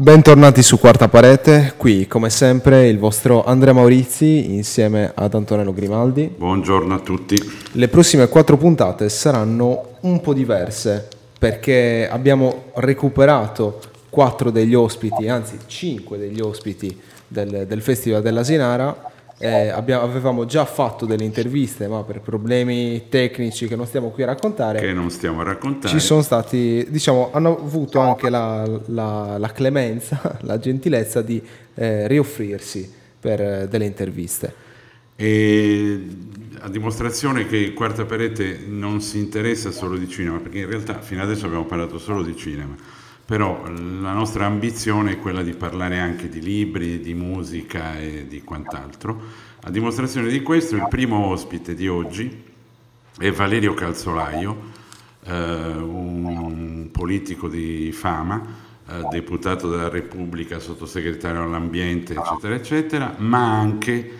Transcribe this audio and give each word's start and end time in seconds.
Bentornati 0.00 0.62
su 0.62 0.78
Quarta 0.78 1.08
Parete, 1.08 1.74
qui 1.76 2.06
come 2.06 2.30
sempre 2.30 2.86
il 2.86 3.00
vostro 3.00 3.44
Andrea 3.44 3.72
Maurizi 3.72 4.54
insieme 4.54 5.10
ad 5.12 5.34
Antonello 5.34 5.72
Grimaldi. 5.72 6.32
Buongiorno 6.36 6.94
a 6.94 7.00
tutti. 7.00 7.36
Le 7.72 7.88
prossime 7.88 8.28
quattro 8.28 8.56
puntate 8.56 9.08
saranno 9.08 9.96
un 10.02 10.20
po' 10.20 10.34
diverse 10.34 11.08
perché 11.36 12.08
abbiamo 12.08 12.66
recuperato 12.74 13.80
quattro 14.08 14.52
degli 14.52 14.74
ospiti, 14.74 15.26
anzi 15.26 15.58
cinque 15.66 16.16
degli 16.16 16.40
ospiti 16.40 16.96
del, 17.26 17.66
del 17.66 17.82
Festival 17.82 18.22
della 18.22 18.44
Sinara 18.44 19.07
eh, 19.38 19.68
abbiamo, 19.68 20.02
avevamo 20.02 20.44
già 20.44 20.64
fatto 20.64 21.06
delle 21.06 21.24
interviste, 21.24 21.86
ma 21.86 22.02
per 22.02 22.20
problemi 22.20 23.08
tecnici 23.08 23.68
che 23.68 23.76
non 23.76 23.86
stiamo 23.86 24.10
qui 24.10 24.24
a 24.24 24.26
raccontare, 24.26 24.80
che 24.80 24.92
non 24.92 25.10
stiamo 25.10 25.40
a 25.40 25.44
raccontare, 25.44 25.92
ci 25.92 26.04
sono 26.04 26.22
stati, 26.22 26.84
diciamo, 26.88 27.30
hanno 27.32 27.56
avuto 27.56 28.00
anche 28.00 28.30
la, 28.30 28.68
la, 28.86 29.38
la 29.38 29.52
clemenza, 29.52 30.38
la 30.42 30.58
gentilezza 30.58 31.22
di 31.22 31.40
eh, 31.74 32.08
rioffrirsi 32.08 32.92
per 33.20 33.40
eh, 33.40 33.68
delle 33.68 33.84
interviste. 33.84 34.66
E 35.14 36.06
a 36.60 36.68
dimostrazione 36.68 37.46
che 37.46 37.72
Quarta 37.72 38.04
Parete 38.04 38.60
non 38.66 39.00
si 39.00 39.18
interessa 39.18 39.70
solo 39.70 39.96
di 39.96 40.08
cinema, 40.08 40.38
perché 40.38 40.58
in 40.58 40.68
realtà 40.68 41.00
fino 41.00 41.22
adesso 41.22 41.46
abbiamo 41.46 41.64
parlato 41.64 41.98
solo 41.98 42.22
di 42.22 42.36
cinema 42.36 42.74
però 43.28 43.62
la 43.66 44.14
nostra 44.14 44.46
ambizione 44.46 45.12
è 45.12 45.18
quella 45.18 45.42
di 45.42 45.52
parlare 45.52 45.98
anche 45.98 46.30
di 46.30 46.40
libri, 46.40 46.98
di 46.98 47.12
musica 47.12 47.98
e 47.98 48.26
di 48.26 48.42
quant'altro. 48.42 49.20
A 49.64 49.70
dimostrazione 49.70 50.30
di 50.30 50.40
questo, 50.40 50.76
il 50.76 50.86
primo 50.88 51.26
ospite 51.26 51.74
di 51.74 51.88
oggi 51.88 52.42
è 53.18 53.30
Valerio 53.30 53.74
Calzolaio, 53.74 54.56
eh, 55.24 55.32
un 55.34 56.88
politico 56.90 57.48
di 57.48 57.92
fama, 57.92 58.42
eh, 58.88 59.06
deputato 59.10 59.68
della 59.68 59.90
Repubblica, 59.90 60.58
sottosegretario 60.58 61.42
all'ambiente, 61.42 62.14
eccetera, 62.14 62.54
eccetera, 62.54 63.14
ma 63.18 63.58
anche 63.58 64.10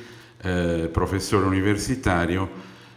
eh, 0.43 0.91
professore 0.93 1.47
universitario, 1.47 2.51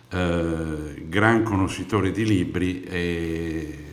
eh, 0.09 1.06
gran 1.08 1.44
conoscitore 1.44 2.12
di 2.12 2.25
libri 2.25 2.84
e 2.84 3.91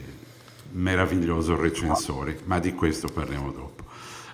meraviglioso 0.72 1.56
recensore, 1.56 2.38
ma 2.44 2.58
di 2.58 2.74
questo 2.74 3.08
parliamo 3.08 3.50
dopo. 3.50 3.86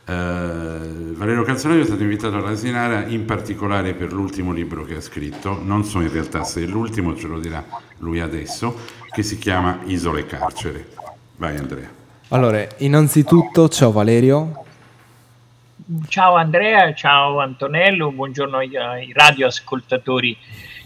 Uh, 0.07 1.15
Valerio 1.15 1.45
Calzolaio 1.45 1.81
è 1.81 1.87
stato 1.87 2.03
invitato 2.03 2.37
alla 2.37 2.55
Sinara 2.55 3.07
in 3.07 3.25
particolare 3.25 3.95
per 3.95 4.13
l'ultimo 4.13 4.53
libro 4.53 4.85
che 4.85 4.97
ha 4.97 5.01
scritto, 5.01 5.59
non 5.63 5.83
so 5.85 6.01
in 6.01 6.13
realtà 6.13 6.45
se 6.45 6.63
è 6.63 6.67
l'ultimo, 6.67 7.17
ce 7.17 7.27
lo 7.27 7.39
dirà 7.39 7.65
lui 7.99 8.21
adesso, 8.21 8.77
che 9.11 9.23
si 9.23 9.39
chiama 9.39 9.81
Isole 9.85 10.27
Carcere. 10.27 10.89
Vai 11.37 11.57
Andrea. 11.57 11.89
Allora, 12.29 12.67
innanzitutto 12.79 13.69
ciao 13.69 13.93
Valerio. 13.93 14.65
Ciao 16.09 16.35
Andrea, 16.35 16.93
ciao 16.95 17.41
Antonello, 17.41 18.11
buongiorno 18.11 18.59
ai, 18.59 18.77
ai 18.77 19.13
radioascoltatori 19.13 20.37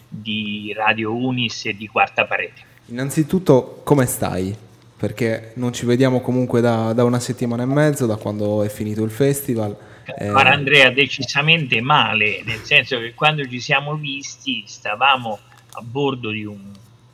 di 0.09 0.73
Radio 0.77 1.15
Unis 1.15 1.67
e 1.67 1.77
di 1.77 1.89
Quarta 1.89 2.25
Parete. 2.25 2.63
Innanzitutto 2.87 3.81
come 3.85 4.07
stai? 4.07 4.67
Perché 4.99 5.53
non 5.55 5.73
ci 5.73 5.87
vediamo 5.87 6.21
comunque 6.21 6.61
da, 6.61 6.93
da, 6.93 7.05
una 7.05 7.21
settimana 7.21 7.63
e 7.63 7.67
mezzo, 7.67 8.05
da 8.05 8.17
quando 8.17 8.65
è 8.65 8.69
finito 8.69 9.05
il 9.05 9.11
festival. 9.11 9.77
Eh... 10.17 10.27
Andrea, 10.27 10.91
decisamente 10.91 11.81
male, 11.81 12.43
nel 12.45 12.61
senso 12.65 12.99
che 12.99 13.15
quando 13.15 13.47
ci 13.47 13.61
siamo 13.61 13.95
visti 13.95 14.65
stavamo 14.67 15.39
a 15.73 15.83
bordo 15.83 16.31
di 16.31 16.45
un 16.45 16.59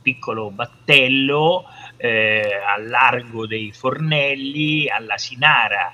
piccolo 0.01 0.51
battello 0.51 1.65
eh, 1.99 2.61
al 2.67 2.89
largo 2.89 3.47
dei 3.47 3.71
Fornelli, 3.73 4.89
alla 4.89 5.19
Sinara. 5.19 5.93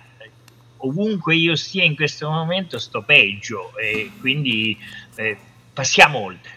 Ovunque 0.82 1.34
io 1.34 1.56
stia 1.56 1.82
in 1.82 1.97
questo 1.97 2.30
momento 2.30 2.78
sto 2.78 3.02
peggio 3.02 3.72
e 3.77 4.12
quindi 4.20 4.78
eh, 5.16 5.36
passiamo 5.72 6.19
oltre. 6.19 6.52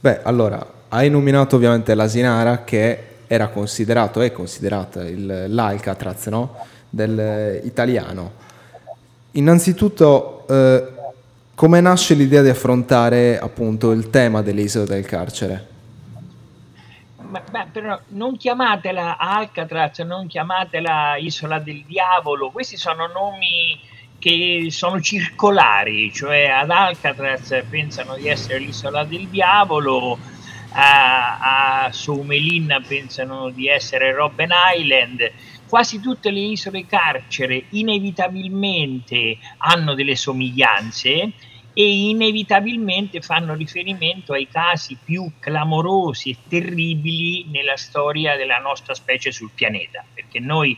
Beh, 0.00 0.22
allora, 0.22 0.84
hai 0.88 1.08
nominato 1.08 1.54
ovviamente 1.54 1.94
la 1.94 2.08
Sinara 2.08 2.64
che 2.64 3.11
era 3.32 3.48
considerato, 3.48 4.20
è 4.20 4.30
considerata 4.30 5.08
il, 5.08 5.46
l'Alcatraz 5.48 6.26
no? 6.26 6.54
del 6.90 7.62
italiano. 7.64 8.32
Innanzitutto, 9.32 10.46
eh, 10.46 10.92
come 11.54 11.80
nasce 11.80 12.12
l'idea 12.12 12.42
di 12.42 12.50
affrontare 12.50 13.38
appunto 13.38 13.92
il 13.92 14.10
tema 14.10 14.42
delle 14.42 14.60
isole 14.60 14.84
del 14.84 15.06
carcere? 15.06 15.66
Beh, 17.16 17.66
però 17.72 17.98
non 18.08 18.36
chiamatela 18.36 19.16
Alcatraz, 19.16 20.00
non 20.00 20.26
chiamatela 20.26 21.16
Isola 21.16 21.58
del 21.58 21.84
Diavolo, 21.86 22.50
questi 22.50 22.76
sono 22.76 23.06
nomi 23.06 23.80
che 24.18 24.66
sono 24.68 25.00
circolari, 25.00 26.12
cioè 26.12 26.48
ad 26.48 26.68
Alcatraz 26.68 27.64
pensano 27.70 28.16
di 28.16 28.28
essere 28.28 28.58
l'isola 28.58 29.04
del 29.04 29.26
diavolo, 29.28 30.18
a, 30.72 31.38
a 31.38 31.71
Soumelin 31.90 32.84
pensano 32.86 33.50
di 33.50 33.66
essere 33.68 34.12
Robben 34.12 34.50
Island, 34.76 35.32
quasi 35.68 36.00
tutte 36.00 36.30
le 36.30 36.40
isole 36.40 36.86
carcere 36.86 37.64
inevitabilmente 37.70 39.38
hanno 39.58 39.94
delle 39.94 40.14
somiglianze 40.14 41.32
e 41.74 42.08
inevitabilmente 42.08 43.20
fanno 43.22 43.54
riferimento 43.54 44.34
ai 44.34 44.46
casi 44.48 44.98
più 45.02 45.30
clamorosi 45.38 46.30
e 46.30 46.36
terribili 46.48 47.46
nella 47.50 47.76
storia 47.76 48.36
della 48.36 48.58
nostra 48.58 48.94
specie 48.94 49.32
sul 49.32 49.50
pianeta, 49.54 50.04
perché 50.12 50.38
noi 50.38 50.76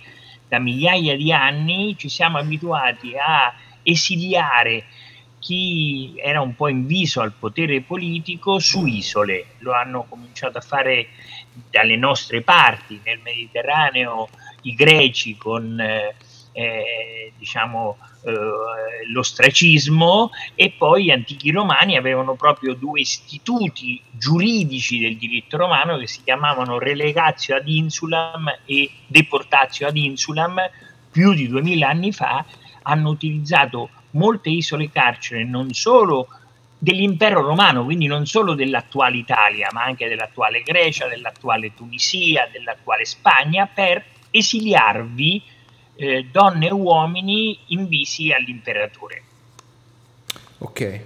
da 0.49 0.59
migliaia 0.59 1.17
di 1.17 1.33
anni 1.33 1.97
ci 1.99 2.09
siamo 2.09 2.39
abituati 2.39 3.17
a 3.17 3.53
esiliare 3.83 4.85
chi 5.45 6.15
era 6.17 6.41
un 6.41 6.55
po' 6.57 6.69
inviso 6.69 7.21
al 7.21 7.35
potere 7.39 7.83
politico 7.83 8.59
su 8.59 8.87
isole. 8.87 9.49
Lo 9.59 9.75
hanno 9.75 10.07
cominciato 10.09 10.57
a 10.57 10.63
fare 10.63 11.09
dalle 11.71 11.97
nostre 11.97 12.41
parti, 12.41 12.99
nel 13.05 13.21
Mediterraneo, 13.23 14.31
i 14.63 14.75
greci 14.75 15.37
con 15.37 15.79
eh, 15.79 16.15
eh, 16.53 17.33
diciamo, 17.37 17.99
eh, 18.25 18.33
l'ostracismo 19.13 20.31
e 20.55 20.73
poi 20.79 21.05
gli 21.05 21.11
antichi 21.11 21.51
romani 21.51 21.99
avevano 21.99 22.37
proprio 22.37 22.73
due 22.73 23.01
istituti 23.01 24.01
giuridici 24.13 24.99
del 24.99 25.19
diritto 25.19 25.59
romano 25.59 25.99
che 25.99 26.07
si 26.07 26.23
chiamavano 26.25 26.79
relegatio 26.79 27.57
ad 27.57 27.69
insulam 27.69 28.51
e 28.65 28.91
deportatio 29.07 29.89
ad 29.89 29.97
insulam 29.99 30.59
più 31.11 31.35
di 31.35 31.49
duemila 31.49 31.91
anni 31.91 32.13
fa 32.13 32.43
hanno 32.85 33.11
utilizzato 33.11 33.91
molte 34.15 34.51
isole 34.51 34.91
carcere 34.91 35.45
non 35.45 35.73
solo 35.73 36.29
dell'impero 36.79 37.41
romano, 37.41 37.85
quindi 37.85 38.07
non 38.07 38.27
solo 38.27 38.55
dell'attuale 38.55 39.17
Italia, 39.17 39.69
ma 39.73 39.85
anche 39.85 40.09
dell'attuale 40.09 40.63
Grecia, 40.63 41.07
dell'attuale 41.09 41.73
Tunisia, 41.75 42.49
dell'attuale 42.51 43.05
Spagna, 43.05 43.67
per 43.73 44.05
esiliarvi 44.31 45.43
eh, 45.97 46.27
donne 46.31 46.67
e 46.67 46.73
uomini 46.73 47.59
invisi 47.69 48.33
all'imperatore. 48.33 49.23
Ok. 50.59 51.01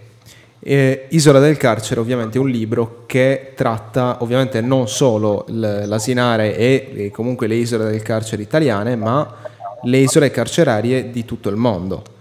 Eh, 0.60 1.06
Isola 1.10 1.38
del 1.38 1.56
carcere 1.56 2.00
ovviamente 2.00 2.36
è 2.36 2.40
un 2.40 2.50
libro 2.50 3.04
che 3.06 3.52
tratta 3.54 4.18
ovviamente 4.22 4.60
non 4.60 4.88
solo 4.88 5.44
l'asinare 5.48 6.56
e, 6.56 6.90
e 6.94 7.10
comunque 7.10 7.46
le 7.46 7.54
isole 7.54 7.88
del 7.90 8.02
carcere 8.02 8.42
italiane, 8.42 8.96
ma 8.96 9.36
le 9.84 9.98
isole 9.98 10.32
carcerarie 10.32 11.10
di 11.10 11.24
tutto 11.24 11.48
il 11.48 11.56
mondo. 11.56 12.16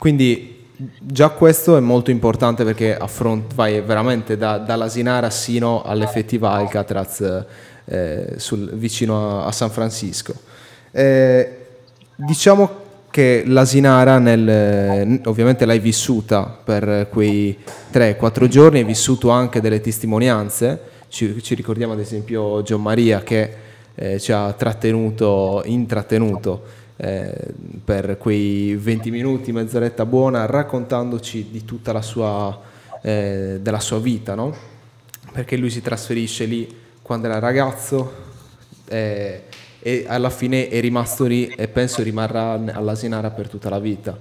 Quindi 0.00 0.64
già 0.98 1.28
questo 1.28 1.76
è 1.76 1.80
molto 1.80 2.10
importante 2.10 2.64
perché 2.64 2.96
affront- 2.96 3.52
vai 3.52 3.82
veramente 3.82 4.38
da, 4.38 4.56
dall'Asinara 4.56 5.28
sino 5.28 5.82
all'effettiva 5.82 6.52
Alcatraz 6.52 7.44
eh, 7.84 8.32
sul, 8.36 8.70
vicino 8.76 9.42
a, 9.42 9.44
a, 9.44 9.52
San 9.52 9.68
Francisco. 9.68 10.32
Eh, 10.90 11.56
diciamo 12.14 12.70
che 13.10 13.42
l'Asinara, 13.44 14.18
nel, 14.18 15.20
ovviamente 15.24 15.66
l'hai 15.66 15.80
vissuta 15.80 16.44
per 16.44 17.08
quei 17.10 17.58
3-4 17.92 18.48
giorni, 18.48 18.78
hai 18.78 18.84
vissuto 18.84 19.28
anche 19.28 19.60
delle 19.60 19.82
testimonianze, 19.82 20.80
ci, 21.08 21.42
ci 21.42 21.54
ricordiamo 21.54 21.92
ad 21.92 22.00
esempio 22.00 22.62
Gian 22.62 22.80
Maria 22.80 23.22
che 23.22 23.54
eh, 23.94 24.18
ci 24.18 24.32
ha 24.32 24.50
trattenuto, 24.54 25.60
intrattenuto 25.66 26.78
eh, 27.02 27.54
per 27.82 28.18
quei 28.18 28.76
20 28.76 29.10
minuti, 29.10 29.52
mezz'oretta 29.52 30.04
buona, 30.04 30.44
raccontandoci 30.44 31.48
di 31.50 31.64
tutta 31.64 31.92
la 31.92 32.02
sua, 32.02 32.60
eh, 33.00 33.58
della 33.62 33.80
sua 33.80 33.98
vita, 33.98 34.34
no? 34.34 34.54
Perché 35.32 35.56
lui 35.56 35.70
si 35.70 35.80
trasferisce 35.80 36.44
lì 36.44 36.68
quando 37.00 37.28
era 37.28 37.38
ragazzo 37.38 38.12
eh, 38.86 39.44
e 39.80 40.04
alla 40.06 40.28
fine 40.28 40.68
è 40.68 40.78
rimasto 40.80 41.24
lì 41.24 41.46
e 41.46 41.68
penso 41.68 42.02
rimarrà 42.02 42.52
all'Asinara 42.52 43.30
per 43.30 43.48
tutta 43.48 43.70
la 43.70 43.78
vita. 43.78 44.18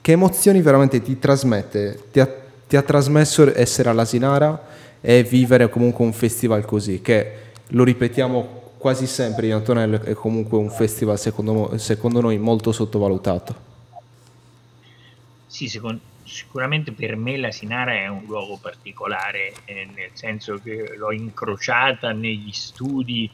Che 0.00 0.12
emozioni 0.12 0.62
veramente 0.62 1.02
ti 1.02 1.18
trasmette? 1.18 2.04
Ti 2.10 2.20
ha, 2.20 2.34
ti 2.66 2.76
ha 2.76 2.82
trasmesso 2.82 3.54
essere 3.54 3.90
all'Asinara 3.90 4.70
e 5.02 5.22
vivere 5.22 5.68
comunque 5.68 6.02
un 6.02 6.14
festival 6.14 6.64
così, 6.64 7.02
che 7.02 7.32
lo 7.68 7.84
ripetiamo 7.84 8.61
quasi 8.82 9.06
sempre 9.06 9.46
in 9.46 9.52
Antonello 9.52 10.02
è 10.02 10.12
comunque 10.12 10.58
un 10.58 10.68
festival 10.68 11.16
secondo, 11.16 11.78
secondo 11.78 12.20
noi 12.20 12.36
molto 12.36 12.72
sottovalutato. 12.72 13.54
Sì, 15.46 15.68
secondo, 15.68 16.00
sicuramente 16.24 16.90
per 16.90 17.14
me 17.14 17.36
la 17.36 17.52
Sinara 17.52 17.92
è 17.92 18.08
un 18.08 18.24
luogo 18.26 18.58
particolare, 18.60 19.52
eh, 19.66 19.88
nel 19.94 20.10
senso 20.14 20.60
che 20.60 20.96
l'ho 20.96 21.12
incrociata 21.12 22.10
negli 22.10 22.50
studi 22.50 23.30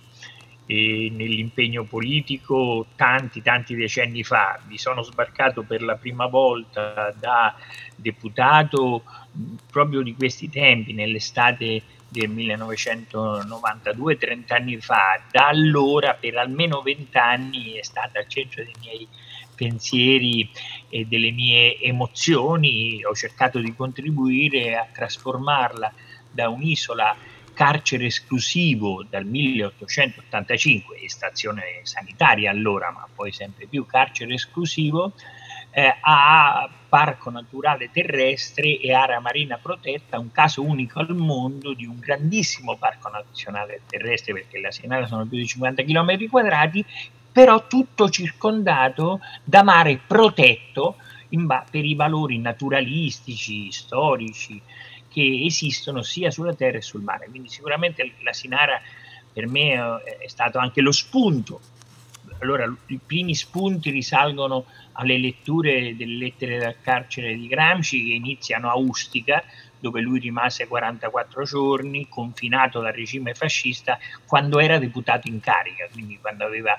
e 0.66 1.10
nell'impegno 1.10 1.84
politico 1.84 2.84
tanti 2.94 3.40
tanti 3.40 3.74
decenni 3.74 4.22
fa. 4.22 4.60
Vi 4.66 4.76
sono 4.76 5.02
sbarcato 5.02 5.62
per 5.62 5.80
la 5.80 5.94
prima 5.94 6.26
volta 6.26 7.14
da 7.18 7.56
deputato 7.96 9.02
proprio 9.70 10.02
di 10.02 10.14
questi 10.14 10.50
tempi, 10.50 10.92
nell'estate 10.92 11.82
del 12.08 12.28
1992, 12.30 14.16
30 14.16 14.54
anni 14.54 14.80
fa. 14.80 15.22
Da 15.30 15.48
allora 15.48 16.14
per 16.14 16.36
almeno 16.36 16.80
20 16.80 17.18
anni 17.18 17.72
è 17.72 17.82
stata 17.82 18.18
al 18.18 18.28
centro 18.28 18.64
dei 18.64 18.74
miei 18.80 19.06
pensieri 19.54 20.50
e 20.88 21.04
delle 21.04 21.30
mie 21.30 21.78
emozioni. 21.80 23.04
Ho 23.04 23.14
cercato 23.14 23.58
di 23.58 23.74
contribuire 23.74 24.76
a 24.76 24.86
trasformarla 24.92 25.92
da 26.30 26.48
un'isola 26.48 27.16
carcere 27.58 28.06
esclusivo 28.06 29.04
dal 29.10 29.24
1885 29.24 30.96
e 31.00 31.10
stazione 31.10 31.62
sanitaria 31.82 32.52
allora, 32.52 32.92
ma 32.92 33.08
poi 33.12 33.32
sempre 33.32 33.66
più 33.66 33.84
carcere 33.84 34.34
esclusivo, 34.34 35.12
eh, 35.78 35.96
a 36.00 36.68
parco 36.88 37.30
naturale 37.30 37.88
terrestre 37.92 38.80
e 38.80 38.92
area 38.92 39.20
marina 39.20 39.58
protetta, 39.58 40.18
un 40.18 40.32
caso 40.32 40.64
unico 40.64 40.98
al 40.98 41.14
mondo 41.14 41.72
di 41.72 41.86
un 41.86 42.00
grandissimo 42.00 42.76
parco 42.76 43.08
nazionale 43.08 43.82
terrestre, 43.86 44.32
perché 44.32 44.58
la 44.58 44.72
Sienara 44.72 45.06
sono 45.06 45.24
più 45.24 45.38
di 45.38 45.46
50 45.46 45.84
km 45.84 46.28
quadrati, 46.28 46.84
però 47.30 47.68
tutto 47.68 48.08
circondato 48.08 49.20
da 49.44 49.62
mare 49.62 50.00
protetto 50.04 50.96
ba- 51.28 51.64
per 51.70 51.84
i 51.84 51.94
valori 51.94 52.38
naturalistici, 52.38 53.70
storici, 53.70 54.60
che 55.08 55.42
esistono 55.44 56.02
sia 56.02 56.32
sulla 56.32 56.54
terra 56.54 56.78
che 56.78 56.82
sul 56.82 57.02
mare. 57.02 57.28
Quindi 57.28 57.50
sicuramente 57.50 58.14
la 58.22 58.32
Sinara 58.32 58.80
per 59.32 59.46
me 59.46 59.74
eh, 59.74 60.16
è 60.24 60.28
stato 60.28 60.58
anche 60.58 60.80
lo 60.80 60.90
spunto. 60.90 61.60
Allora, 62.40 62.72
i 62.86 63.00
primi 63.04 63.34
spunti 63.34 63.90
risalgono 63.90 64.66
alle 64.92 65.18
letture 65.18 65.96
delle 65.96 66.16
lettere 66.16 66.58
dal 66.58 66.80
carcere 66.80 67.34
di 67.34 67.46
Gramsci 67.46 68.06
che 68.06 68.14
iniziano 68.14 68.70
a 68.70 68.76
Ustica, 68.76 69.42
dove 69.80 70.00
lui 70.00 70.18
rimase 70.18 70.66
44 70.66 71.44
giorni, 71.44 72.08
confinato 72.08 72.80
dal 72.80 72.92
regime 72.92 73.34
fascista, 73.34 73.98
quando 74.26 74.58
era 74.58 74.78
deputato 74.78 75.28
in 75.28 75.40
carica, 75.40 75.88
quindi 75.90 76.18
quando 76.20 76.44
aveva 76.44 76.78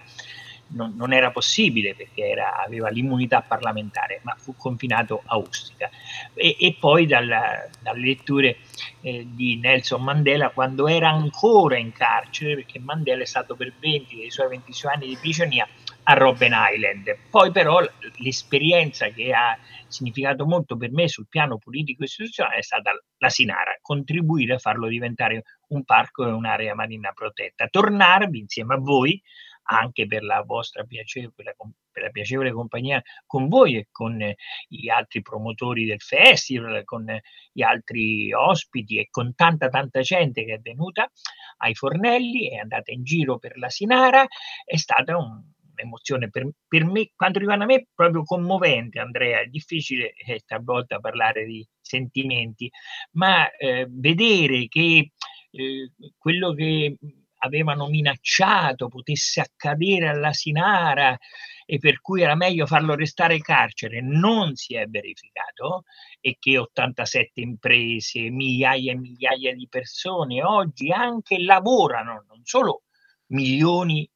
non, 0.70 0.94
non 0.96 1.14
era 1.14 1.32
possibile 1.32 1.96
perché 1.96 2.28
era, 2.28 2.64
aveva 2.64 2.90
l'immunità 2.90 3.42
parlamentare, 3.42 4.20
ma 4.24 4.36
fu 4.38 4.56
confinato 4.56 5.22
a 5.26 5.38
Ustica. 5.38 5.90
E, 6.34 6.56
e 6.60 6.76
poi 6.80 7.06
dalla, 7.06 7.68
dalle 7.82 8.02
letture 8.02 8.58
eh, 9.02 9.28
di 9.30 9.58
Nelson 9.58 10.04
Mandela 10.04 10.50
quando 10.50 10.88
era 10.88 11.10
ancora 11.10 11.78
in 11.78 11.92
carcere, 11.92 12.56
perché 12.56 12.80
Mandela 12.80 13.24
è 13.24 13.26
stato 13.26 13.56
per 13.56 13.74
20 13.80 14.16
dei 14.16 14.32
suoi 14.32 14.50
26 14.50 14.92
anni 14.94 15.08
di 15.08 15.18
prigionia 15.18 15.68
a 16.04 16.14
Robben 16.14 16.54
Island. 16.54 17.18
Poi 17.30 17.52
però 17.52 17.80
l'esperienza 18.18 19.08
che 19.10 19.32
ha 19.32 19.58
significato 19.88 20.46
molto 20.46 20.78
per 20.78 20.92
me 20.92 21.08
sul 21.08 21.28
piano 21.28 21.58
politico 21.58 22.02
e 22.02 22.06
istituzionale 22.06 22.58
è 22.58 22.64
stata 22.64 22.92
la 23.18 23.30
Sinara, 23.30 23.78
contribuire 23.82 24.56
a 24.56 24.60
farlo 24.60 24.88
diventare 24.88 25.44
un 25.70 25.84
parco 25.84 26.26
e 26.26 26.32
un'area 26.32 26.74
marina 26.76 27.12
protetta. 27.12 27.68
Tornarvi 27.68 28.40
insieme 28.40 28.76
a 28.76 28.78
voi 28.78 29.22
anche 29.70 30.08
per 30.08 30.24
la 30.24 30.42
vostra 30.42 30.84
piacevole, 30.84 31.56
per 31.92 32.04
la 32.04 32.10
piacevole 32.10 32.52
compagnia 32.52 33.02
con 33.26 33.48
voi 33.48 33.78
e 33.78 33.88
con 33.92 34.20
eh, 34.22 34.36
gli 34.68 34.90
altri 34.90 35.22
promotori 35.22 35.86
del 35.86 36.02
festival, 36.02 36.84
con 36.86 37.06
gli 37.52 37.62
altri 37.62 38.34
ospiti 38.34 38.98
e 38.98 39.08
con 39.10 39.34
tanta 39.36 39.70
tanta 39.70 40.02
gente 40.02 40.44
che 40.44 40.56
è 40.56 40.60
venuta 40.60 41.10
ai 41.58 41.76
fornelli, 41.76 42.50
è 42.50 42.58
andata 42.58 42.92
in 42.92 43.04
giro 43.04 43.38
per 43.38 43.58
la 43.58 43.70
Sinara, 43.70 44.26
è 44.66 44.78
stata 44.78 45.18
un, 45.18 45.42
un'emozione 45.80 46.30
per, 46.30 46.50
per, 46.68 46.86
me, 46.86 47.12
quanto 47.16 47.40
riguarda 47.40 47.66
me, 47.66 47.88
proprio 47.94 48.24
commovente, 48.24 49.00
Andrea. 49.00 49.42
È 49.42 49.48
difficile 49.48 50.14
eh, 50.14 50.42
talvolta 50.46 51.00
parlare 51.00 51.46
di 51.46 51.66
sentimenti, 51.80 52.70
ma 53.12 53.50
eh, 53.52 53.88
vedere 53.90 54.68
che 54.68 55.12
eh, 55.52 55.92
quello 56.18 56.54
che 56.54 56.98
avevano 57.40 57.88
minacciato 57.88 58.88
potesse 58.88 59.42
accadere 59.42 60.08
alla 60.08 60.34
Sinara 60.34 61.18
e 61.66 61.78
per 61.78 62.02
cui 62.02 62.22
era 62.22 62.36
meglio 62.36 62.66
farlo 62.66 62.96
restare 62.96 63.36
in 63.36 63.42
carcere, 63.42 64.02
non 64.02 64.56
si 64.56 64.76
è 64.76 64.88
verificato 64.88 65.84
e 66.20 66.38
che 66.40 66.58
87 66.58 67.42
imprese, 67.42 68.30
migliaia 68.32 68.92
e 68.92 68.96
migliaia 68.96 69.54
di 69.54 69.68
persone 69.70 70.44
oggi 70.44 70.92
anche 70.92 71.40
lavorano, 71.40 72.26
non 72.28 72.42
solo 72.44 72.84
milioni 73.28 74.10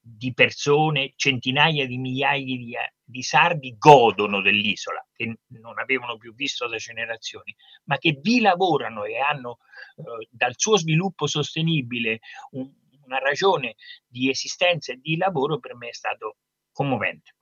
di 0.00 0.32
persone, 0.32 1.12
centinaia 1.16 1.86
di 1.86 1.98
migliaia 1.98 2.44
di, 2.44 2.74
di, 3.04 3.22
sardi 3.22 3.76
godono 3.76 4.40
dell'isola, 4.40 5.05
che 5.16 5.38
non 5.48 5.78
avevano 5.78 6.16
più 6.18 6.34
visto 6.34 6.68
da 6.68 6.76
generazioni, 6.76 7.54
ma 7.84 7.96
che 7.98 8.18
vi 8.22 8.40
lavorano 8.40 9.04
e 9.04 9.18
hanno 9.18 9.58
eh, 9.96 10.28
dal 10.30 10.52
suo 10.56 10.76
sviluppo 10.76 11.26
sostenibile 11.26 12.20
un, 12.50 12.70
una 13.06 13.18
ragione 13.18 13.76
di 14.06 14.28
esistenza 14.28 14.92
e 14.92 14.98
di 15.00 15.16
lavoro, 15.16 15.58
per 15.58 15.74
me 15.74 15.88
è 15.88 15.92
stato 15.92 16.36
commovente. 16.72 17.34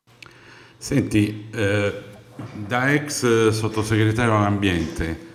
Senti, 0.76 1.50
eh, 1.52 2.02
da 2.54 2.92
ex 2.92 3.48
sottosegretario 3.48 4.36
all'ambiente, 4.36 5.32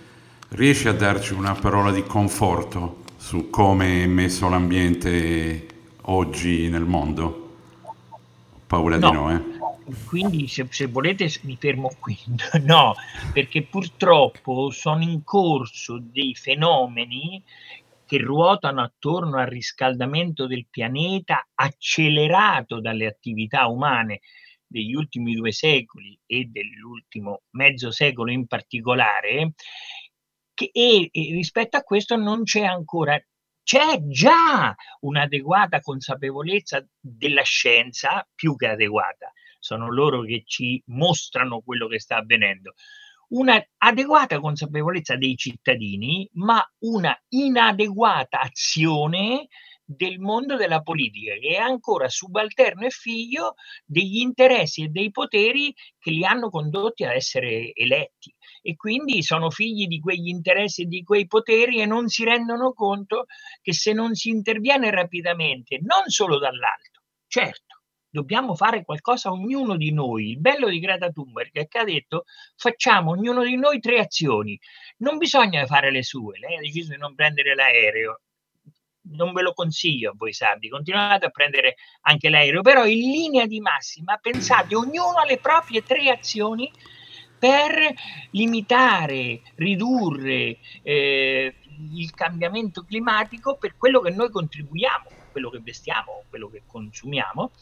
riesci 0.50 0.88
a 0.88 0.92
darci 0.92 1.32
una 1.32 1.54
parola 1.54 1.92
di 1.92 2.02
conforto 2.02 3.04
su 3.16 3.50
come 3.50 4.02
è 4.02 4.06
messo 4.06 4.48
l'ambiente 4.48 5.66
oggi 6.02 6.68
nel 6.68 6.84
mondo? 6.84 7.56
Paura 8.66 8.98
no. 8.98 9.10
di 9.10 9.16
no, 9.16 9.32
eh? 9.32 9.49
Quindi 10.06 10.46
se, 10.48 10.66
se, 10.70 10.86
volete 10.86 11.30
mi 11.42 11.56
fermo 11.56 11.90
qui. 11.98 12.16
No, 12.62 12.94
perché 13.32 13.62
purtroppo 13.62 14.70
sono 14.70 15.02
in 15.02 15.22
corso 15.24 15.98
dei 16.00 16.34
fenomeni 16.34 17.42
che 18.06 18.18
ruotano 18.18 18.82
attorno 18.82 19.38
al 19.38 19.46
riscaldamento 19.46 20.46
del 20.46 20.66
pianeta 20.68 21.46
accelerato 21.54 22.80
dalle 22.80 23.06
attività 23.06 23.66
umane 23.66 24.20
degli 24.66 24.94
ultimi 24.94 25.34
due 25.34 25.52
secoli 25.52 26.18
e 26.26 26.44
dell'ultimo 26.44 27.42
mezzo 27.50 27.90
secolo 27.90 28.30
in 28.30 28.46
particolare, 28.46 29.52
che, 30.54 30.70
e, 30.72 31.08
e 31.10 31.32
rispetto 31.32 31.76
a 31.76 31.82
questo 31.82 32.16
non 32.16 32.42
c'è 32.44 32.62
ancora 32.62 33.20
c'è 33.62 33.98
già 34.06 34.74
un'adeguata 35.00 35.80
consapevolezza 35.80 36.84
della 36.98 37.42
scienza, 37.42 38.26
più 38.34 38.56
che 38.56 38.66
adeguata, 38.66 39.32
sono 39.70 39.92
loro 39.92 40.22
che 40.22 40.42
ci 40.44 40.82
mostrano 40.86 41.60
quello 41.60 41.86
che 41.86 42.00
sta 42.00 42.16
avvenendo. 42.16 42.74
Una 43.28 43.62
adeguata 43.78 44.40
consapevolezza 44.40 45.16
dei 45.16 45.36
cittadini, 45.36 46.28
ma 46.32 46.60
una 46.80 47.16
inadeguata 47.28 48.40
azione 48.40 49.46
del 49.84 50.18
mondo 50.18 50.56
della 50.56 50.82
politica, 50.82 51.34
che 51.34 51.54
è 51.54 51.56
ancora 51.56 52.08
subalterno 52.08 52.86
e 52.86 52.90
figlio 52.90 53.54
degli 53.84 54.18
interessi 54.18 54.82
e 54.82 54.88
dei 54.88 55.12
poteri 55.12 55.72
che 55.98 56.10
li 56.10 56.24
hanno 56.24 56.48
condotti 56.48 57.04
ad 57.04 57.12
essere 57.12 57.72
eletti 57.72 58.34
e 58.62 58.74
quindi 58.74 59.22
sono 59.22 59.50
figli 59.50 59.86
di 59.86 60.00
quegli 60.00 60.28
interessi 60.28 60.82
e 60.82 60.86
di 60.86 61.02
quei 61.04 61.26
poteri 61.26 61.80
e 61.80 61.86
non 61.86 62.08
si 62.08 62.24
rendono 62.24 62.72
conto 62.72 63.26
che 63.62 63.72
se 63.72 63.92
non 63.92 64.14
si 64.14 64.30
interviene 64.30 64.90
rapidamente, 64.90 65.78
non 65.80 66.08
solo 66.08 66.38
dall'alto, 66.38 67.02
certo, 67.26 67.69
dobbiamo 68.10 68.54
fare 68.54 68.84
qualcosa 68.84 69.30
ognuno 69.30 69.76
di 69.76 69.92
noi. 69.92 70.30
Il 70.30 70.40
bello 70.40 70.68
di 70.68 70.80
Greta 70.80 71.10
Thunberg 71.10 71.52
è 71.52 71.68
che 71.68 71.78
ha 71.78 71.84
detto 71.84 72.24
facciamo 72.56 73.12
ognuno 73.12 73.44
di 73.44 73.56
noi 73.56 73.80
tre 73.80 74.00
azioni. 74.00 74.58
Non 74.98 75.16
bisogna 75.16 75.64
fare 75.66 75.90
le 75.90 76.02
sue, 76.02 76.38
lei 76.38 76.56
ha 76.56 76.60
deciso 76.60 76.92
di 76.92 76.98
non 76.98 77.14
prendere 77.14 77.54
l'aereo. 77.54 78.20
Non 79.12 79.32
ve 79.32 79.42
lo 79.42 79.54
consiglio 79.54 80.10
a 80.10 80.14
voi 80.16 80.32
sardi, 80.32 80.68
continuate 80.68 81.26
a 81.26 81.30
prendere 81.30 81.76
anche 82.02 82.28
l'aereo, 82.28 82.60
però 82.60 82.84
in 82.84 82.98
linea 82.98 83.46
di 83.46 83.60
massima 83.60 84.18
pensate 84.18 84.74
ognuno 84.74 85.14
alle 85.16 85.38
proprie 85.38 85.82
tre 85.82 86.10
azioni 86.10 86.70
per 87.38 87.72
limitare, 88.32 89.40
ridurre 89.54 90.58
eh, 90.82 91.54
il 91.94 92.10
cambiamento 92.10 92.84
climatico 92.84 93.56
per 93.56 93.76
quello 93.78 94.00
che 94.00 94.10
noi 94.10 94.30
contribuiamo, 94.30 95.08
quello 95.30 95.50
che 95.50 95.60
vestiamo, 95.60 96.24
quello 96.28 96.48
che 96.48 96.62
consumiamo, 96.66 97.52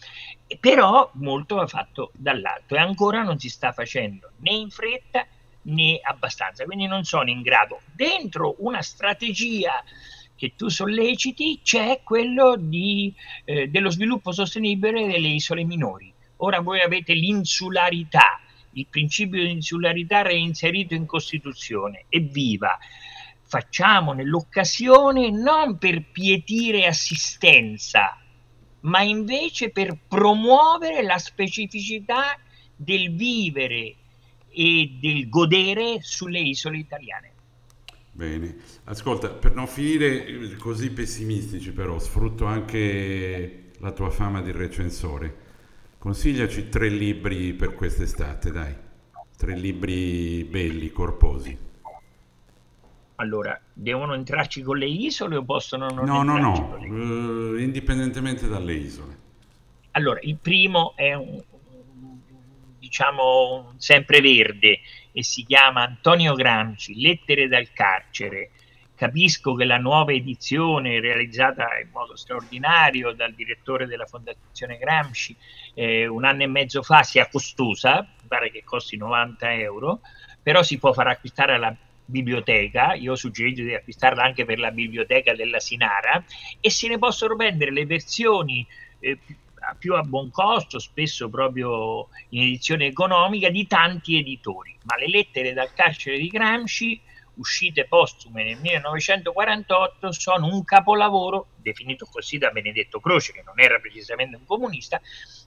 però 0.60 1.10
molto 1.14 1.56
va 1.56 1.66
fatto 1.66 2.10
dall'alto 2.14 2.74
e 2.74 2.78
ancora 2.78 3.22
non 3.22 3.38
si 3.38 3.48
sta 3.48 3.72
facendo 3.72 4.32
né 4.38 4.52
in 4.52 4.70
fretta 4.70 5.26
né 5.62 5.98
abbastanza, 6.02 6.64
quindi 6.64 6.86
non 6.86 7.04
sono 7.04 7.30
in 7.30 7.42
grado. 7.42 7.80
Dentro 7.94 8.56
una 8.58 8.82
strategia 8.82 9.82
che 10.34 10.52
tu 10.56 10.68
solleciti 10.68 11.60
c'è 11.62 12.00
quello 12.04 12.56
di, 12.56 13.12
eh, 13.44 13.68
dello 13.68 13.90
sviluppo 13.90 14.32
sostenibile 14.32 15.06
delle 15.06 15.28
isole 15.28 15.64
minori. 15.64 16.12
Ora 16.36 16.60
voi 16.60 16.80
avete 16.80 17.12
l'insularità, 17.12 18.40
il 18.72 18.86
principio 18.88 19.42
di 19.42 19.50
insularità 19.50 20.22
reinserito 20.22 20.94
in 20.94 21.06
Costituzione. 21.06 22.04
Evviva! 22.08 22.78
Facciamone 23.48 24.24
l'occasione 24.24 25.30
non 25.30 25.78
per 25.78 26.10
pietire 26.10 26.86
assistenza, 26.86 28.20
ma 28.80 29.00
invece 29.00 29.70
per 29.70 29.96
promuovere 30.06 31.02
la 31.02 31.16
specificità 31.16 32.38
del 32.76 33.14
vivere 33.14 33.94
e 34.50 34.98
del 35.00 35.30
godere 35.30 36.00
sulle 36.02 36.40
isole 36.40 36.76
italiane. 36.76 37.32
Bene, 38.12 38.56
ascolta, 38.84 39.30
per 39.30 39.54
non 39.54 39.66
finire 39.66 40.54
così 40.58 40.90
pessimistici 40.90 41.72
però, 41.72 41.98
sfrutto 41.98 42.44
anche 42.44 43.70
la 43.78 43.92
tua 43.92 44.10
fama 44.10 44.42
di 44.42 44.52
recensore. 44.52 45.46
Consigliaci 45.96 46.68
tre 46.68 46.90
libri 46.90 47.54
per 47.54 47.74
quest'estate, 47.74 48.50
dai. 48.50 48.74
Tre 49.36 49.56
libri 49.56 50.44
belli, 50.44 50.90
corposi. 50.90 51.67
Allora, 53.20 53.60
devono 53.72 54.14
entrarci 54.14 54.62
con 54.62 54.78
le 54.78 54.86
isole 54.86 55.36
o 55.36 55.44
possono 55.44 55.88
non 55.88 56.04
no, 56.04 56.20
entrarci 56.20 56.60
no, 56.60 56.76
no, 56.76 57.52
uh, 57.52 57.56
indipendentemente 57.56 58.46
dalle 58.46 58.74
isole. 58.74 59.18
Allora, 59.92 60.20
il 60.22 60.36
primo 60.36 60.92
è 60.94 61.14
un, 61.14 61.42
diciamo, 62.78 63.70
un 63.70 63.80
sempreverde 63.80 64.78
e 65.10 65.24
si 65.24 65.44
chiama 65.44 65.82
Antonio 65.82 66.34
Gramsci, 66.34 67.00
Lettere 67.00 67.48
dal 67.48 67.72
carcere. 67.72 68.50
Capisco 68.94 69.54
che 69.54 69.64
la 69.64 69.78
nuova 69.78 70.12
edizione, 70.12 71.00
realizzata 71.00 71.66
in 71.82 71.90
modo 71.92 72.14
straordinario 72.14 73.12
dal 73.12 73.34
direttore 73.34 73.86
della 73.86 74.06
Fondazione 74.06 74.78
Gramsci 74.78 75.36
eh, 75.74 76.06
un 76.06 76.24
anno 76.24 76.44
e 76.44 76.46
mezzo 76.46 76.82
fa, 76.82 77.02
sia 77.02 77.28
costosa, 77.28 78.06
pare 78.28 78.52
che 78.52 78.62
costi 78.62 78.96
90 78.96 79.54
euro, 79.54 80.00
però 80.40 80.62
si 80.62 80.78
può 80.78 80.92
far 80.92 81.08
acquistare 81.08 81.54
alla 81.54 81.76
biblioteca, 82.08 82.94
io 82.94 83.12
ho 83.12 83.16
suggerito 83.16 83.62
di 83.62 83.74
acquistarla 83.74 84.22
anche 84.22 84.46
per 84.46 84.58
la 84.58 84.70
biblioteca 84.70 85.34
della 85.34 85.60
Sinara, 85.60 86.24
e 86.58 86.70
se 86.70 86.88
ne 86.88 86.98
possono 86.98 87.36
prendere 87.36 87.70
le 87.70 87.84
versioni 87.84 88.66
eh, 89.00 89.18
più 89.78 89.94
a 89.94 90.02
buon 90.02 90.30
costo, 90.30 90.78
spesso 90.78 91.28
proprio 91.28 92.08
in 92.30 92.42
edizione 92.42 92.86
economica, 92.86 93.50
di 93.50 93.66
tanti 93.66 94.18
editori. 94.18 94.74
Ma 94.84 94.96
le 94.96 95.08
lettere 95.08 95.52
dal 95.52 95.72
carcere 95.74 96.18
di 96.18 96.28
Gramsci, 96.28 96.98
uscite 97.34 97.84
postume 97.84 98.42
nel 98.42 98.58
1948, 98.60 100.10
sono 100.12 100.46
un 100.46 100.64
capolavoro, 100.64 101.48
definito 101.56 102.06
così 102.10 102.38
da 102.38 102.50
Benedetto 102.50 103.00
Croce, 103.00 103.32
che 103.32 103.42
non 103.44 103.60
era 103.60 103.78
precisamente 103.78 104.36
un 104.36 104.46
comunista, 104.46 105.00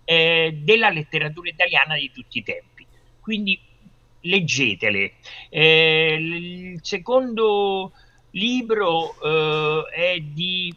eh, 0.06 0.60
della 0.62 0.90
letteratura 0.90 1.50
italiana 1.50 1.96
di 1.96 2.12
tutti 2.12 2.38
i 2.38 2.44
tempi. 2.44 2.86
Quindi 3.20 3.60
leggetele. 4.22 5.14
Eh, 5.50 6.18
il 6.20 6.80
secondo 6.82 7.92
libro 8.32 9.16
eh, 9.22 9.84
è 9.94 10.20
di 10.20 10.74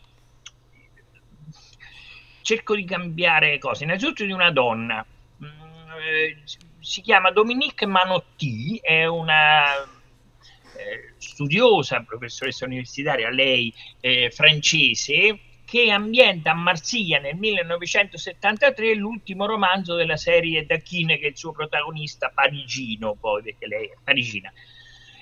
cerco 2.44 2.76
di 2.76 2.84
cambiare 2.84 3.58
cose. 3.58 3.84
Innanzitutto 3.84 4.24
di 4.24 4.32
una 4.32 4.50
donna, 4.50 5.04
mm, 5.42 5.46
eh, 5.46 6.42
si 6.78 7.00
chiama 7.00 7.30
Dominique 7.30 7.86
Manotti, 7.86 8.78
è 8.82 9.06
una 9.06 9.82
eh, 9.82 11.14
studiosa, 11.16 12.02
professoressa 12.02 12.66
universitaria, 12.66 13.30
lei 13.30 13.72
eh, 14.00 14.30
francese, 14.30 15.38
che 15.64 15.90
ambienta 15.90 16.50
a 16.50 16.54
Marsiglia 16.54 17.18
nel 17.18 17.36
1973 17.36 18.94
l'ultimo 18.94 19.46
romanzo 19.46 19.94
della 19.94 20.16
serie 20.16 20.66
Dachine, 20.66 21.18
che 21.18 21.26
è 21.26 21.28
il 21.30 21.36
suo 21.36 21.52
protagonista 21.52 22.30
parigino, 22.32 23.14
poi 23.14 23.42
perché 23.42 23.66
lei 23.66 23.86
è 23.86 23.96
parigina. 24.02 24.52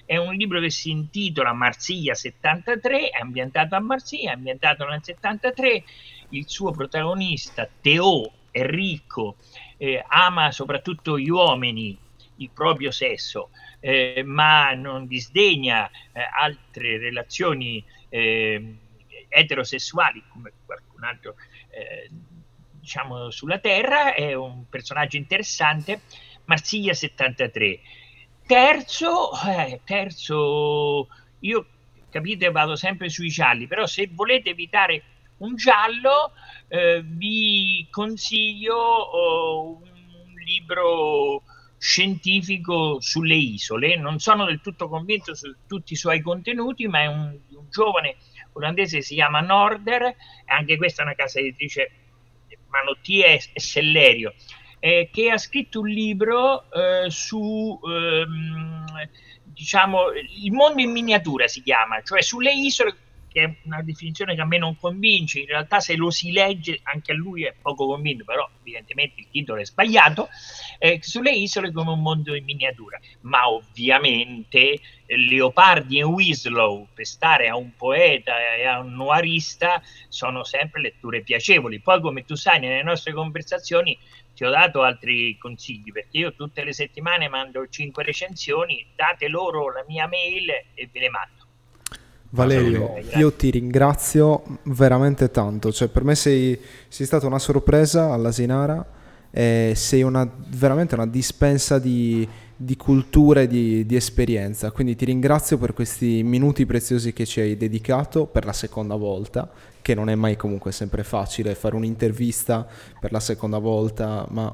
È 0.04 0.16
un 0.16 0.34
libro 0.34 0.60
che 0.60 0.70
si 0.70 0.90
intitola 0.90 1.52
Marsiglia 1.52 2.14
73, 2.14 3.10
è 3.10 3.20
ambientato 3.20 3.76
a 3.76 3.80
Marsiglia, 3.80 4.30
è 4.30 4.34
ambientato 4.34 4.84
nel 4.84 5.00
73 5.02 5.84
il 6.30 6.48
suo 6.48 6.72
protagonista, 6.72 7.68
Teo, 7.80 8.30
è 8.50 8.64
ricco, 8.66 9.36
eh, 9.76 10.04
ama 10.06 10.50
soprattutto 10.50 11.18
gli 11.18 11.30
uomini, 11.30 11.96
il 12.36 12.50
proprio 12.52 12.90
sesso, 12.90 13.50
eh, 13.80 14.22
ma 14.24 14.72
non 14.74 15.06
disdegna 15.06 15.88
eh, 16.12 16.20
altre 16.20 16.98
relazioni 16.98 17.82
eh, 18.08 18.76
eterosessuali 19.32 20.22
come 20.28 20.52
qualcun 20.64 21.04
altro 21.04 21.34
eh, 21.70 22.10
diciamo 22.82 23.30
sulla 23.30 23.58
Terra, 23.58 24.14
è 24.14 24.34
un 24.34 24.68
personaggio 24.68 25.16
interessante. 25.16 26.00
Marsiglia 26.44 26.92
73. 26.92 27.80
Terzo, 28.44 29.30
eh, 29.46 29.80
terzo, 29.84 31.08
io 31.38 31.66
capite 32.10 32.50
vado 32.50 32.74
sempre 32.74 33.08
sui 33.08 33.28
gialli, 33.28 33.68
però 33.68 33.86
se 33.86 34.10
volete 34.12 34.50
evitare 34.50 35.02
un 35.38 35.54
giallo, 35.54 36.32
eh, 36.68 37.02
vi 37.04 37.86
consiglio 37.90 38.76
oh, 38.76 39.80
un 39.80 40.34
libro 40.44 41.42
scientifico 41.82 43.00
sulle 43.00 43.34
isole. 43.34 43.96
Non 43.96 44.20
sono 44.20 44.44
del 44.44 44.60
tutto 44.60 44.88
convinto 44.88 45.34
su 45.34 45.52
tutti 45.66 45.94
i 45.94 45.96
suoi 45.96 46.20
contenuti, 46.20 46.86
ma 46.86 47.00
è 47.00 47.06
un, 47.06 47.36
un 47.48 47.66
giovane 47.70 48.18
olandese 48.52 48.98
che 48.98 49.02
si 49.02 49.14
chiama 49.14 49.40
Norder, 49.40 50.14
anche 50.46 50.76
questa 50.76 51.02
è 51.02 51.06
una 51.06 51.16
casa 51.16 51.40
editrice 51.40 51.90
Manottia 52.68 53.26
e, 53.26 53.42
e 53.52 53.60
Sellerio, 53.60 54.32
eh, 54.78 55.10
che 55.12 55.30
ha 55.30 55.38
scritto 55.38 55.80
un 55.80 55.88
libro 55.88 56.70
eh, 56.70 57.10
su 57.10 57.80
ehm, 57.84 58.84
diciamo 59.42 60.10
il 60.12 60.52
mondo 60.52 60.82
in 60.82 60.92
miniatura 60.92 61.48
si 61.48 61.62
chiama, 61.62 62.00
cioè 62.02 62.22
sulle 62.22 62.52
isole 62.52 62.94
che 63.32 63.42
è 63.42 63.54
una 63.64 63.82
definizione 63.82 64.34
che 64.34 64.42
a 64.42 64.46
me 64.46 64.58
non 64.58 64.76
convince, 64.76 65.40
in 65.40 65.46
realtà 65.46 65.80
se 65.80 65.96
lo 65.96 66.10
si 66.10 66.30
legge 66.30 66.80
anche 66.82 67.12
a 67.12 67.14
lui 67.14 67.44
è 67.44 67.54
poco 67.60 67.86
convinto, 67.86 68.24
però 68.24 68.48
evidentemente 68.60 69.20
il 69.20 69.26
titolo 69.30 69.60
è 69.60 69.64
sbagliato, 69.64 70.28
eh, 70.78 70.98
sulle 71.00 71.32
isole 71.32 71.72
come 71.72 71.92
un 71.92 72.02
mondo 72.02 72.34
in 72.34 72.44
miniatura, 72.44 73.00
ma 73.22 73.48
ovviamente 73.48 74.58
eh, 75.06 75.16
Leopardi 75.16 75.98
e 75.98 76.02
Winslow, 76.02 76.88
per 76.92 77.06
stare 77.06 77.48
a 77.48 77.56
un 77.56 77.74
poeta 77.74 78.34
e 78.54 78.66
a 78.66 78.78
un 78.80 78.94
noirista, 78.94 79.82
sono 80.08 80.44
sempre 80.44 80.82
letture 80.82 81.22
piacevoli. 81.22 81.80
Poi 81.80 82.00
come 82.00 82.24
tu 82.24 82.34
sai 82.34 82.60
nelle 82.60 82.82
nostre 82.82 83.12
conversazioni 83.12 83.98
ti 84.34 84.44
ho 84.44 84.50
dato 84.50 84.82
altri 84.82 85.36
consigli 85.38 85.92
perché 85.92 86.18
io 86.18 86.34
tutte 86.34 86.64
le 86.64 86.72
settimane 86.72 87.28
mando 87.28 87.66
5 87.68 88.02
recensioni, 88.02 88.84
date 88.94 89.28
loro 89.28 89.70
la 89.72 89.84
mia 89.86 90.06
mail 90.06 90.48
e 90.74 90.88
ve 90.90 91.00
le 91.00 91.10
mando. 91.10 91.41
Valerio, 92.34 92.94
io 93.16 93.32
ti 93.34 93.50
ringrazio 93.50 94.42
veramente 94.64 95.30
tanto, 95.30 95.70
cioè 95.70 95.88
per 95.88 96.02
me 96.02 96.14
sei, 96.14 96.58
sei 96.88 97.04
stata 97.04 97.26
una 97.26 97.38
sorpresa 97.38 98.10
all'Asinara 98.10 98.86
e 99.30 99.74
sei 99.76 100.02
una, 100.02 100.26
veramente 100.48 100.94
una 100.94 101.06
dispensa 101.06 101.78
di, 101.78 102.26
di 102.56 102.74
cultura 102.78 103.42
e 103.42 103.48
di, 103.48 103.84
di, 103.84 103.96
esperienza, 103.96 104.70
quindi 104.70 104.96
ti 104.96 105.04
ringrazio 105.04 105.58
per 105.58 105.74
questi 105.74 106.22
minuti 106.22 106.64
preziosi 106.64 107.12
che 107.12 107.26
ci 107.26 107.40
hai 107.40 107.54
dedicato 107.58 108.24
per 108.24 108.46
la 108.46 108.54
seconda 108.54 108.96
volta, 108.96 109.50
che 109.82 109.94
non 109.94 110.08
è 110.08 110.14
mai 110.14 110.34
comunque 110.34 110.72
sempre 110.72 111.04
facile 111.04 111.54
fare 111.54 111.76
un'intervista 111.76 112.66
per 112.98 113.12
la 113.12 113.20
seconda 113.20 113.58
volta, 113.58 114.26
ma 114.30 114.50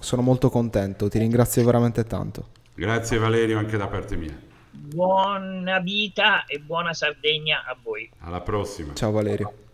sono 0.00 0.20
molto 0.20 0.50
contento, 0.50 1.08
ti 1.08 1.18
ringrazio 1.18 1.64
veramente 1.64 2.04
tanto. 2.04 2.48
Grazie 2.74 3.16
Valerio 3.16 3.56
anche 3.56 3.78
da 3.78 3.86
parte 3.86 4.16
mia 4.16 4.44
buona 4.76 5.80
vita 5.80 6.44
e 6.44 6.58
buona 6.58 6.92
Sardegna 6.92 7.64
a 7.66 7.76
voi. 7.82 8.08
Alla 8.20 8.40
prossima. 8.40 8.94
Ciao 8.94 9.10
Valerio. 9.10 9.65